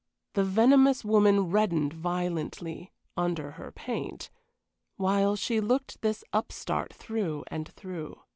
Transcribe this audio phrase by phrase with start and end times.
[0.33, 4.31] The venomous woman reddened violently under her paint
[4.97, 8.17] while she looked this upstart through and through.